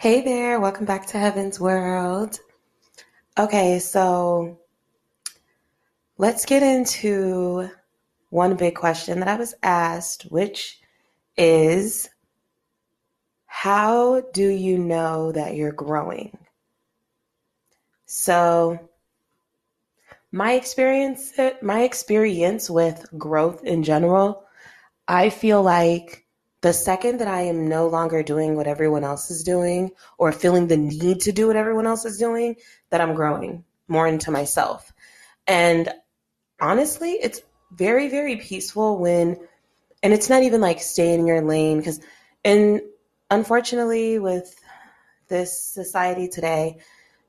[0.00, 2.40] Hey there, welcome back to Heaven's World.
[3.38, 4.58] Okay, so
[6.16, 7.68] let's get into
[8.30, 10.80] one big question that I was asked, which
[11.36, 12.08] is
[13.44, 16.38] how do you know that you're growing?
[18.06, 18.78] So,
[20.32, 24.44] my experience my experience with growth in general,
[25.06, 26.24] I feel like
[26.62, 30.66] the second that I am no longer doing what everyone else is doing or feeling
[30.66, 32.56] the need to do what everyone else is doing,
[32.90, 34.92] that I'm growing more into myself.
[35.46, 35.88] And
[36.60, 37.40] honestly, it's
[37.72, 39.38] very, very peaceful when,
[40.02, 42.00] and it's not even like stay in your lane because,
[42.44, 42.82] and
[43.30, 44.60] unfortunately, with
[45.28, 46.78] this society today,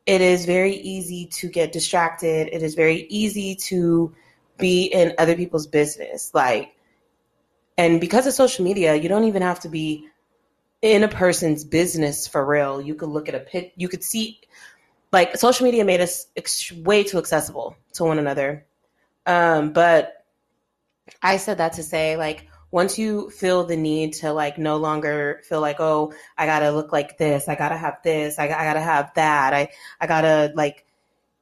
[0.05, 2.49] it is very easy to get distracted.
[2.51, 4.13] It is very easy to
[4.57, 6.33] be in other people's business.
[6.33, 6.75] Like,
[7.77, 10.07] and because of social media, you don't even have to be
[10.81, 12.81] in a person's business for real.
[12.81, 14.39] You could look at a pic, you could see,
[15.11, 18.65] like, social media made us ex- way too accessible to one another.
[19.25, 20.25] Um, but
[21.21, 25.41] I said that to say, like, once you feel the need to like no longer
[25.43, 28.81] feel like oh i gotta look like this i gotta have this i, I gotta
[28.81, 30.85] have that i i gotta like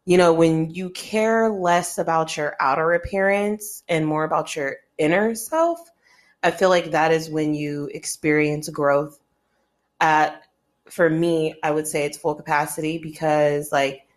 [0.06, 5.36] you know when you care less about your outer appearance and more about your inner
[5.36, 5.89] self
[6.44, 9.20] I feel like that is when you experience growth
[10.00, 10.44] at
[10.90, 14.08] for me, I would say it's full capacity because like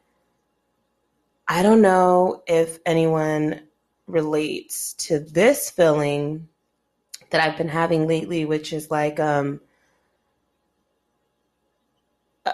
[1.49, 3.61] I don't know if anyone
[4.07, 6.49] relates to this feeling
[7.31, 9.61] that I've been having lately, which is like um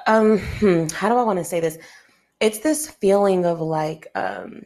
[0.07, 1.79] um hmm, how do I want to say this?
[2.41, 4.65] It's this feeling of like um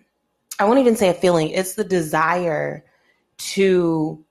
[0.59, 2.85] I won't even say a feeling, it's the desire
[3.39, 4.25] to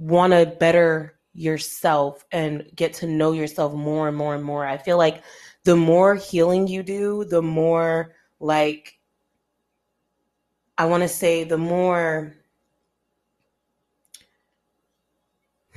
[0.00, 4.66] want to better yourself and get to know yourself more and more and more.
[4.66, 5.22] I feel like
[5.64, 8.98] the more healing you do, the more like
[10.78, 12.34] I want to say the more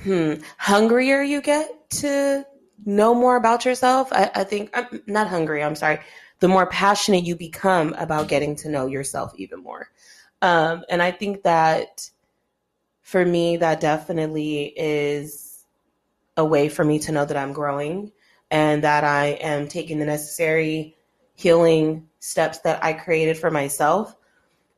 [0.02, 2.44] hmm hungrier you get to
[2.86, 4.08] know more about yourself.
[4.12, 6.00] I, I think I'm not hungry, I'm sorry.
[6.40, 9.90] The more passionate you become about getting to know yourself even more.
[10.42, 12.10] Um, and I think that
[13.04, 15.64] for me, that definitely is
[16.36, 18.10] a way for me to know that I'm growing
[18.50, 20.96] and that I am taking the necessary
[21.34, 24.16] healing steps that I created for myself.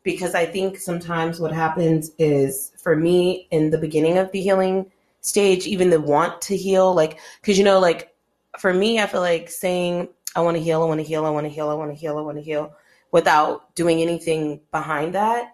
[0.03, 4.91] Because I think sometimes what happens is for me in the beginning of the healing
[5.20, 8.14] stage, even the want to heal, like, because you know, like
[8.58, 11.31] for me, I feel like saying, I want to heal, I want to heal, I
[11.31, 12.75] want to heal, I want to heal, I want to heal,
[13.12, 15.53] without doing anything behind that,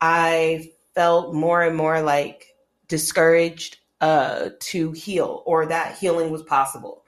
[0.00, 2.54] I felt more and more like
[2.88, 7.04] discouraged uh, to heal or that healing was possible.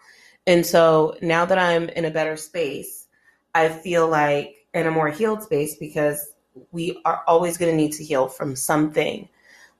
[0.46, 3.06] And so now that I'm in a better space,
[3.54, 6.32] I feel like in a more healed space because
[6.72, 9.28] we are always going to need to heal from something,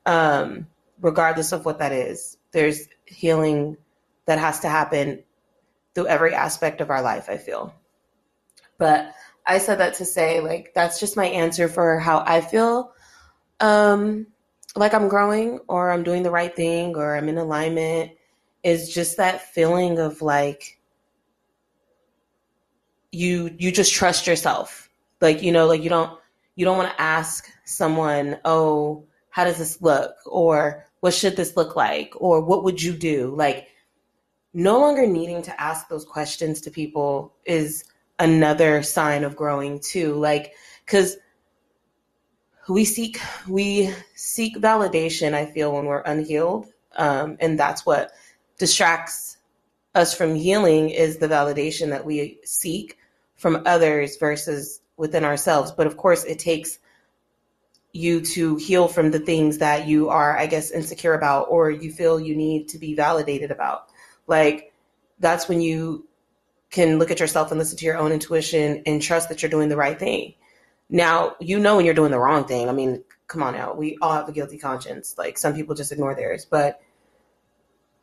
[0.05, 0.67] um,
[1.01, 2.37] regardless of what that is.
[2.53, 3.77] There's healing
[4.27, 5.23] that has to happen
[5.95, 7.75] through every aspect of our life, I feel.
[8.79, 9.15] But
[9.47, 12.93] I said that to say, like, that's just my answer for how I feel
[13.61, 14.27] um,
[14.75, 18.13] like I'm growing or I'm doing the right thing or I'm in alignment
[18.63, 20.79] is just that feeling of like
[23.13, 24.91] you you just trust yourself.
[25.21, 26.19] Like, you know, like you don't
[26.57, 31.57] you don't want to ask someone, "Oh, how does this look?" or "What should this
[31.57, 33.69] look like?" or "What would you do?" Like
[34.53, 37.85] no longer needing to ask those questions to people is
[38.19, 40.15] another sign of growing too.
[40.15, 40.53] Like
[40.87, 41.17] cuz
[42.69, 46.67] we seek we seek validation i feel when we're unhealed
[46.97, 48.11] um, and that's what
[48.59, 49.37] distracts
[49.95, 52.99] us from healing is the validation that we seek
[53.37, 55.73] from others versus within ourselves.
[55.73, 56.79] But of course it takes
[57.93, 61.91] you to heal from the things that you are i guess insecure about or you
[61.91, 63.89] feel you need to be validated about.
[64.27, 64.75] Like
[65.19, 66.07] that's when you
[66.71, 69.71] can look at yourself and listen to your own intuition and trust that you're doing
[69.71, 70.35] the right thing
[70.89, 72.69] now, you know when you're doing the wrong thing.
[72.69, 73.75] I mean, come on now.
[73.75, 75.17] We all have a guilty conscience.
[75.19, 76.81] Like some people just ignore theirs, but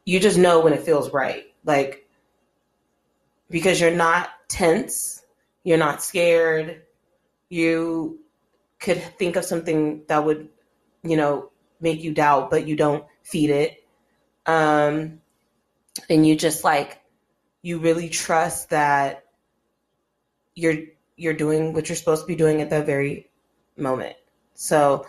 [0.06, 1.46] you just know when it feels right.
[1.64, 2.08] Like
[3.50, 5.24] because you're not tense,
[5.64, 6.82] you're not scared.
[7.50, 8.20] You
[8.80, 10.50] could think of something that would,
[11.04, 13.84] you know, make you doubt, but you don't feed it.
[14.46, 15.22] Um
[16.10, 17.02] and you just like
[17.62, 19.24] you really trust that
[20.54, 20.76] you're
[21.24, 23.30] you're doing what you're supposed to be doing at that very
[23.78, 24.16] moment.
[24.54, 25.08] So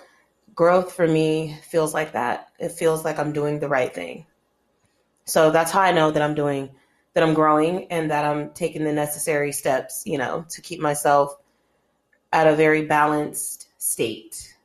[0.54, 2.48] growth for me feels like that.
[2.58, 4.26] It feels like I'm doing the right thing.
[5.24, 6.70] So that's how I know that I'm doing
[7.14, 11.36] that I'm growing and that I'm taking the necessary steps, you know, to keep myself
[12.32, 14.56] at a very balanced state.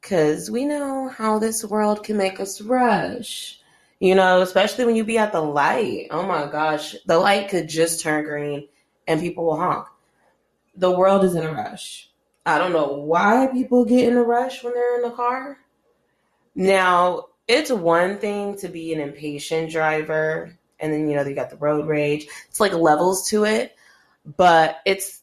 [0.00, 3.60] Because we know how this world can make us rush,
[3.98, 6.06] you know, especially when you be at the light.
[6.12, 8.68] Oh my gosh, the light could just turn green
[9.08, 9.86] and people will honk.
[10.78, 12.08] The world is in a rush.
[12.46, 15.58] I don't know why people get in a rush when they're in the car.
[16.54, 21.50] Now, it's one thing to be an impatient driver and then you know you got
[21.50, 23.74] the road rage it's like levels to it
[24.36, 25.22] but it's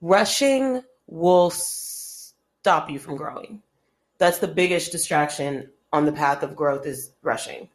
[0.00, 3.60] rushing will stop you from growing
[4.18, 7.68] that's the biggest distraction on the path of growth is rushing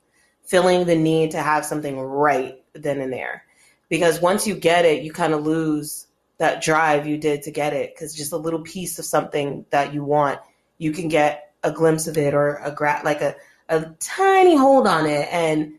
[0.43, 3.43] feeling the need to have something right then and there
[3.89, 6.07] because once you get it you kind of lose
[6.37, 9.93] that drive you did to get it because just a little piece of something that
[9.93, 10.39] you want
[10.77, 13.35] you can get a glimpse of it or a gra- like a,
[13.69, 15.73] a tiny hold on it and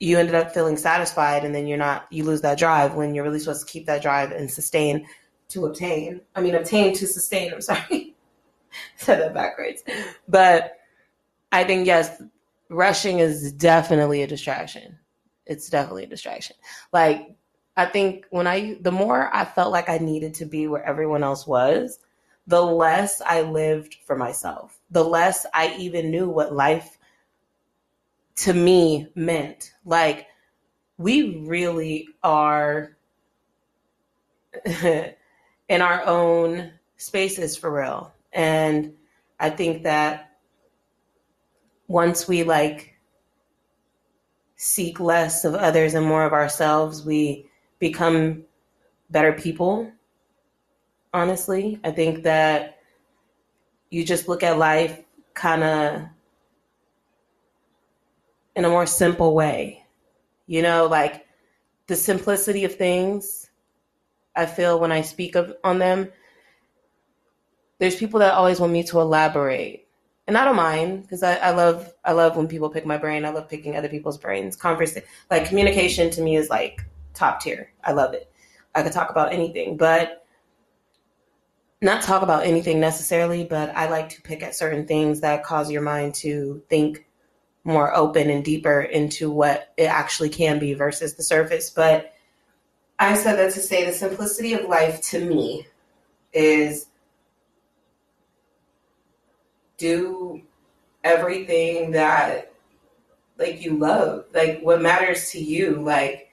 [0.00, 3.24] you ended up feeling satisfied and then you're not you lose that drive when you're
[3.24, 5.06] really supposed to keep that drive and sustain
[5.48, 8.14] to obtain i mean obtain to sustain i'm sorry.
[8.96, 9.82] Said that backwards.
[10.28, 10.78] But
[11.50, 12.22] i think yes
[12.72, 14.98] rushing is definitely a distraction.
[15.46, 16.56] It's definitely a distraction.
[16.92, 17.36] Like
[17.76, 21.22] i think when i the more i felt like i needed to be where everyone
[21.22, 21.98] else was
[22.46, 26.98] the less i lived for myself the less i even knew what life
[28.36, 29.72] to me meant.
[29.84, 30.26] Like,
[30.98, 32.96] we really are
[34.64, 38.12] in our own spaces for real.
[38.32, 38.94] And
[39.38, 40.30] I think that
[41.88, 42.94] once we like
[44.56, 47.48] seek less of others and more of ourselves, we
[47.82, 48.44] become
[49.10, 49.90] better people.
[51.12, 52.78] Honestly, I think that
[53.90, 55.02] you just look at life
[55.34, 56.02] kind of
[58.54, 59.84] in a more simple way.
[60.46, 61.26] You know, like
[61.88, 63.50] the simplicity of things,
[64.36, 66.08] I feel when I speak of, on them,
[67.80, 69.88] there's people that always want me to elaborate.
[70.28, 73.24] And I don't mind because I, I love I love when people pick my brain.
[73.24, 74.54] I love picking other people's brains.
[74.54, 75.02] Conversation
[75.32, 77.72] like communication to me is like top tier.
[77.84, 78.30] I love it.
[78.74, 80.26] I could talk about anything, but
[81.80, 85.70] not talk about anything necessarily, but I like to pick at certain things that cause
[85.70, 87.06] your mind to think
[87.64, 91.70] more open and deeper into what it actually can be versus the surface.
[91.70, 92.14] But
[92.98, 95.66] I said that to say the simplicity of life to me
[96.32, 96.86] is
[99.76, 100.40] do
[101.04, 102.52] everything that
[103.38, 106.31] like you love, like what matters to you, like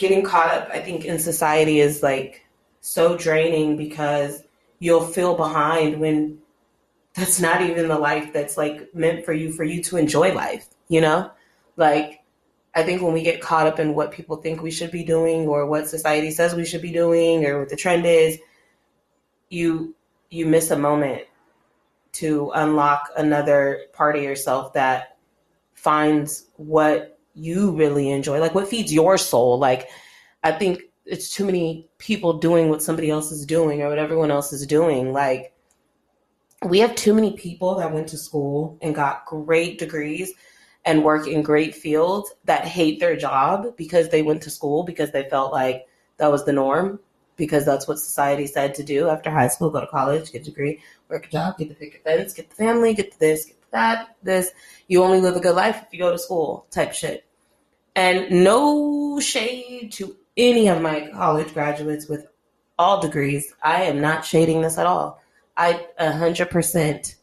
[0.00, 2.46] getting caught up I think in society is like
[2.80, 4.42] so draining because
[4.78, 6.38] you'll feel behind when
[7.14, 10.68] that's not even the life that's like meant for you for you to enjoy life
[10.90, 11.30] you know?
[11.76, 12.18] Like
[12.74, 15.48] i think when we get caught up in what people think we should be doing
[15.48, 18.38] or what society says we should be doing or what the trend is
[19.48, 19.94] you
[20.30, 21.22] you miss a moment
[22.12, 25.16] to unlock another part of yourself that
[25.74, 28.40] finds what you really enjoy?
[28.40, 29.58] Like what feeds your soul?
[29.58, 29.88] Like
[30.42, 34.30] i think it's too many people doing what somebody else is doing or what everyone
[34.30, 35.12] else is doing.
[35.12, 35.52] Like
[36.64, 40.32] we have too many people that went to school and got great degrees
[40.84, 45.10] and work in great fields that hate their job because they went to school because
[45.10, 45.86] they felt like
[46.18, 47.00] that was the norm
[47.36, 50.44] because that's what society said to do after high school go to college get a
[50.44, 53.59] degree work a job get the picket fence get the family get the this get
[53.72, 54.50] that this
[54.88, 57.24] you only live a good life if you go to school type shit
[57.94, 62.26] and no shade to any of my college graduates with
[62.78, 65.20] all degrees i am not shading this at all
[65.60, 67.14] I 100%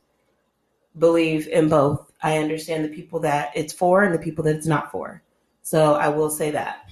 [1.00, 2.12] believe in both.
[2.22, 5.24] I understand the people that it's for and the people that it's not for.
[5.64, 6.88] So I will say that.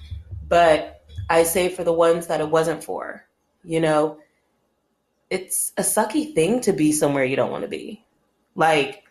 [0.48, 3.26] But I say for the ones that it wasn't for,
[3.64, 4.18] you know,
[5.30, 8.04] it's a sucky thing to be somewhere you don't want to be.
[8.56, 9.04] Like,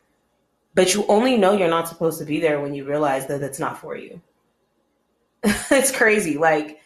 [0.75, 3.59] but you only know you're not supposed to be there when you realize that it's
[3.59, 4.21] not for you.
[5.45, 6.37] it's crazy.
[6.37, 6.81] Like,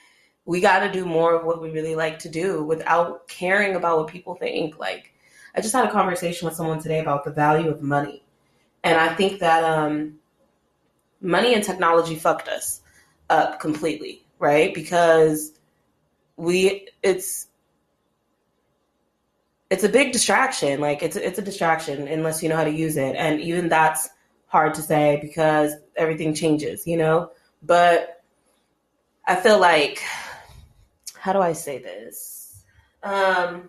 [0.45, 3.99] we got to do more of what we really like to do without caring about
[3.99, 4.79] what people think.
[4.79, 5.13] Like,
[5.55, 8.23] I just had a conversation with someone today about the value of money.
[8.85, 10.19] And I think that um,
[11.21, 12.81] money and technology fucked us
[13.29, 14.73] up completely, right?
[14.73, 15.53] Because
[16.37, 17.48] we, it's,
[19.71, 20.81] it's a big distraction.
[20.81, 24.09] Like it's it's a distraction unless you know how to use it, and even that's
[24.47, 27.31] hard to say because everything changes, you know.
[27.63, 28.23] But
[29.27, 30.03] I feel like,
[31.17, 32.65] how do I say this?
[33.03, 33.69] Um,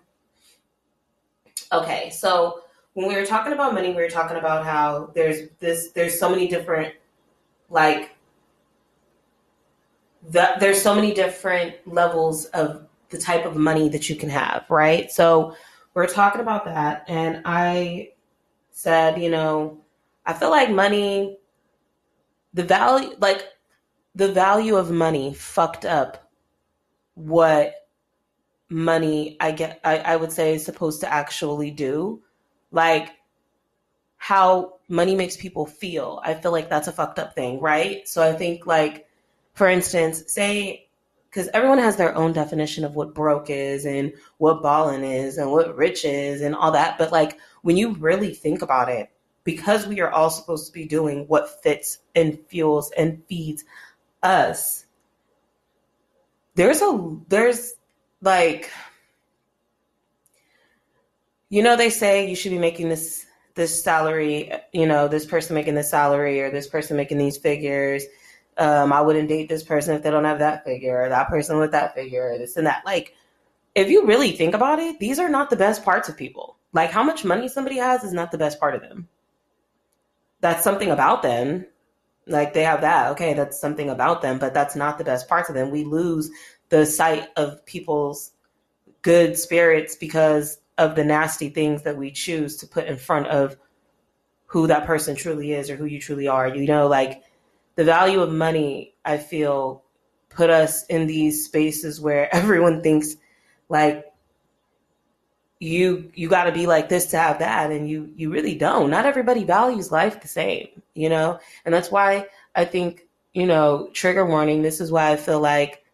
[1.72, 2.62] Okay, so
[2.94, 6.28] when we were talking about money, we were talking about how there's this there's so
[6.28, 6.94] many different
[7.68, 8.16] like
[10.28, 14.64] the, there's so many different levels of the type of money that you can have,
[14.68, 15.10] right?
[15.10, 15.54] So
[15.94, 18.12] we're talking about that, and I
[18.70, 19.78] said, you know,
[20.24, 21.38] I feel like money,
[22.54, 23.44] the value, like
[24.14, 26.30] the value of money fucked up
[27.14, 27.74] what
[28.68, 32.22] money I get I, I would say is supposed to actually do.
[32.70, 33.10] Like
[34.16, 36.20] how money makes people feel.
[36.24, 38.06] I feel like that's a fucked up thing, right?
[38.08, 39.08] So I think like
[39.54, 40.88] for instance, say
[41.30, 45.50] because everyone has their own definition of what broke is and what ballin is and
[45.52, 46.98] what rich is and all that.
[46.98, 49.10] But like when you really think about it,
[49.44, 53.64] because we are all supposed to be doing what fits and fuels and feeds
[54.24, 54.86] us,
[56.56, 57.74] there's a there's
[58.22, 58.70] like
[61.48, 65.54] you know they say you should be making this this salary you know this person
[65.54, 68.04] making this salary or this person making these figures
[68.60, 71.58] um, i wouldn't date this person if they don't have that figure or that person
[71.58, 72.84] with that figure or this and that.
[72.84, 73.14] Like
[73.74, 76.56] if you really think about it these are not the best parts of people.
[76.72, 79.08] Like how much money somebody has is not the best part of them.
[80.40, 81.66] That's something about them.
[82.26, 83.12] Like they have that.
[83.12, 85.70] Okay that's something about them but that's not the best parts of them.
[85.70, 86.30] We lose
[86.68, 88.32] the sight of people's
[89.02, 93.56] good spirits because of the nasty things that we choose to put in front of
[94.46, 96.48] who that person truly is or who you truly are.
[96.48, 97.22] You know, like
[97.80, 99.82] the value of money, I feel,
[100.28, 103.16] put us in these spaces where everyone thinks
[103.68, 104.06] like
[105.58, 108.90] you you got to be like this to have that and you you really don't.
[108.90, 111.38] Not everybody values life the same you know?
[111.64, 115.84] And that's why i think you know trigger warning this is why i feel like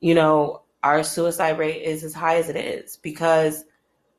[0.00, 3.64] you know, our suicide rate is as high as it is because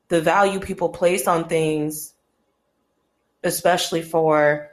[0.08, 2.14] the value people place on things,
[3.42, 4.70] especially for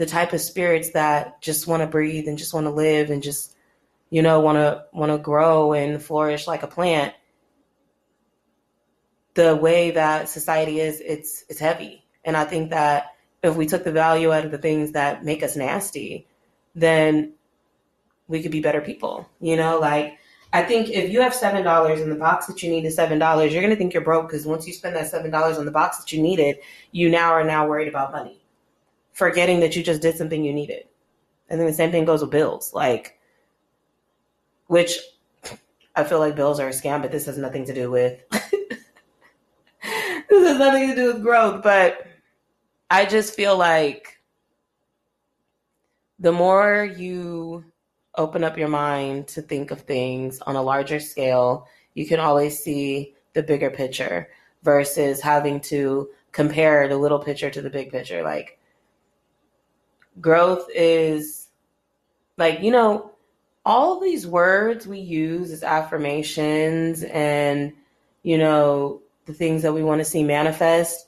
[0.00, 3.22] the type of spirits that just want to breathe and just want to live and
[3.22, 3.54] just,
[4.08, 7.12] you know, want to want to grow and flourish like a plant.
[9.34, 13.84] The way that society is, it's it's heavy, and I think that if we took
[13.84, 16.26] the value out of the things that make us nasty,
[16.74, 17.34] then
[18.26, 19.28] we could be better people.
[19.38, 20.18] You know, like
[20.50, 23.18] I think if you have seven dollars in the box that you need is seven
[23.18, 25.70] dollars, you're gonna think you're broke because once you spend that seven dollars on the
[25.70, 26.56] box that you needed,
[26.90, 28.39] you now are now worried about money,
[29.12, 30.84] forgetting that you just did something you needed.
[31.48, 33.18] And then the same thing goes with bills, like,
[34.68, 34.98] which
[35.96, 38.22] I feel like bills are a scam, but this has nothing to do with.
[38.30, 38.78] this
[40.30, 42.06] has nothing to do with growth, but
[42.88, 44.20] I just feel like
[46.20, 47.64] the more you
[48.16, 52.58] open up your mind to think of things on a larger scale, you can always
[52.58, 54.28] see the bigger picture
[54.62, 58.22] versus having to compare the little picture to the big picture.
[58.22, 58.59] Like,
[60.20, 61.48] growth is
[62.36, 63.12] like, you know,
[63.64, 67.72] all these words we use as affirmations and,
[68.22, 71.06] you know, the things that we want to see manifest.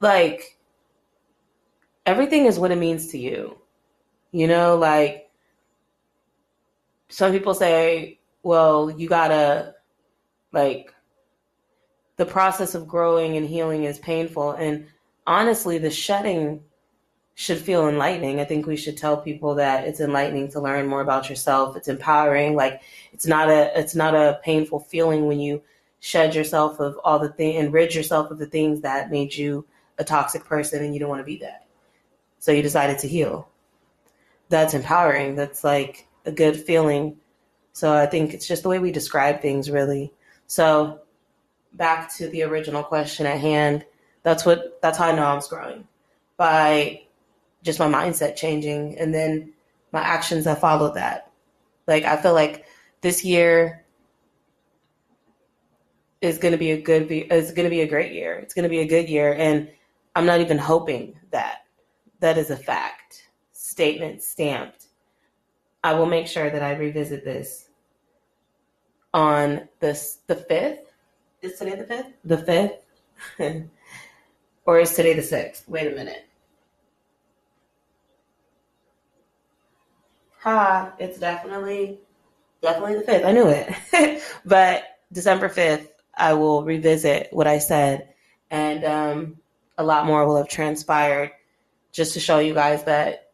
[0.00, 0.58] Like,
[2.06, 3.58] everything is what it means to you.
[4.32, 5.30] You know, like
[7.08, 9.74] some people say, well, you gotta,
[10.52, 10.94] like,
[12.16, 14.52] the process of growing and healing is painful.
[14.52, 14.86] And
[15.26, 16.62] honestly, the shedding
[17.40, 18.38] should feel enlightening.
[18.38, 21.74] I think we should tell people that it's enlightening to learn more about yourself.
[21.74, 22.54] It's empowering.
[22.54, 22.82] Like
[23.14, 25.62] it's not a it's not a painful feeling when you
[26.00, 29.64] shed yourself of all the thing and rid yourself of the things that made you
[29.96, 31.64] a toxic person and you don't want to be that.
[32.40, 33.48] So you decided to heal
[34.50, 35.34] that's empowering.
[35.34, 37.16] That's like a good feeling.
[37.72, 40.12] So I think it's just the way we describe things, really.
[40.46, 41.00] So
[41.72, 43.86] back to the original question at hand.
[44.24, 45.88] That's what that's how I know I'm growing
[46.36, 47.04] by
[47.62, 49.52] just my mindset changing, and then
[49.92, 51.30] my actions that followed that.
[51.86, 52.66] Like I feel like
[53.00, 53.84] this year
[56.20, 58.34] is going to be a good is going to be a great year.
[58.34, 59.68] It's going to be a good year, and
[60.14, 61.64] I'm not even hoping that.
[62.20, 64.86] That is a fact statement stamped.
[65.82, 67.70] I will make sure that I revisit this
[69.14, 70.92] on this the fifth.
[71.40, 72.12] Is today the fifth?
[72.24, 73.66] The fifth,
[74.66, 75.66] or is today the sixth?
[75.68, 76.26] Wait a minute.
[80.40, 80.92] Ha!
[80.98, 81.98] It's definitely
[82.62, 83.24] definitely the fifth.
[83.24, 88.14] I knew it, but December fifth, I will revisit what I said,
[88.50, 89.36] and um,
[89.78, 91.32] a lot more will have transpired,
[91.92, 93.32] just to show you guys that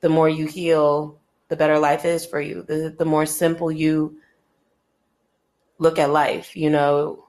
[0.00, 1.18] the more you heal,
[1.48, 2.62] the better life is for you.
[2.62, 4.18] The, the more simple you
[5.78, 7.24] look at life, you know,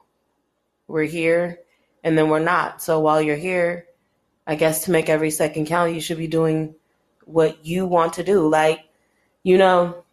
[0.86, 1.60] we're here
[2.04, 2.82] and then we're not.
[2.82, 3.86] So while you're here,
[4.46, 6.74] I guess to make every second count, you should be doing
[7.30, 8.48] what you want to do.
[8.48, 8.80] Like,
[9.42, 10.04] you know,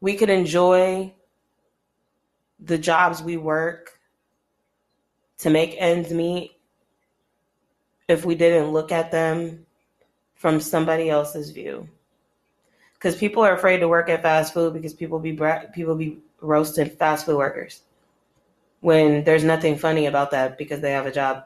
[0.00, 1.12] we could enjoy
[2.60, 3.98] the jobs we work
[5.38, 6.52] to make ends meet
[8.08, 9.64] if we didn't look at them
[10.34, 11.88] from somebody else's view.
[12.94, 15.38] Because people are afraid to work at fast food because people be
[15.74, 17.82] people be roasted fast food workers
[18.80, 21.44] when there's nothing funny about that because they have a job.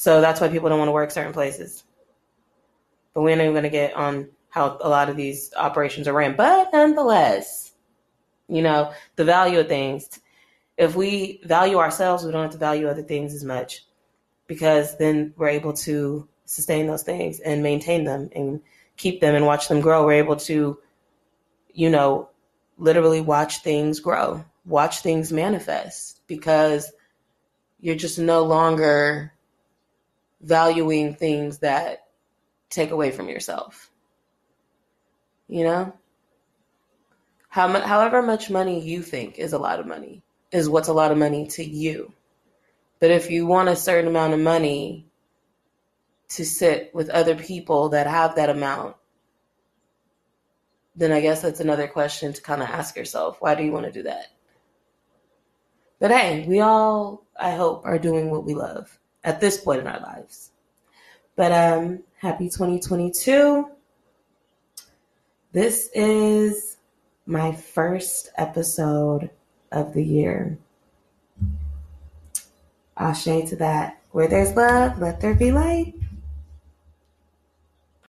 [0.00, 1.84] So that's why people don't want to work certain places.
[3.12, 6.14] But we're not even going to get on how a lot of these operations are
[6.14, 6.36] ran.
[6.36, 7.72] But nonetheless,
[8.48, 10.08] you know, the value of things.
[10.78, 13.84] If we value ourselves, we don't have to value other things as much
[14.46, 18.62] because then we're able to sustain those things and maintain them and
[18.96, 20.06] keep them and watch them grow.
[20.06, 20.78] We're able to,
[21.74, 22.30] you know,
[22.78, 26.92] literally watch things grow watch things manifest because
[27.80, 29.32] you're just no longer
[30.40, 32.06] valuing things that
[32.68, 33.90] take away from yourself.
[35.48, 35.92] You know?
[37.48, 40.92] How mu- however much money you think is a lot of money is what's a
[40.92, 42.12] lot of money to you.
[43.00, 45.06] But if you want a certain amount of money
[46.30, 48.96] to sit with other people that have that amount,
[50.94, 53.38] then I guess that's another question to kind of ask yourself.
[53.40, 54.26] Why do you want to do that?
[55.98, 59.86] But hey, we all, I hope, are doing what we love at this point in
[59.86, 60.50] our lives.
[61.36, 63.68] But um, happy 2022.
[65.52, 66.76] This is
[67.26, 69.30] my first episode
[69.72, 70.58] of the year.
[72.96, 74.00] I'll Ashe to that.
[74.12, 75.94] Where there's love, let there be light.